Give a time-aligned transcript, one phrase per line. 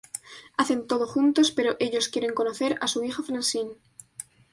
[0.57, 3.73] Hacen todo juntos pero ellos quieren conocer a su hija Francine.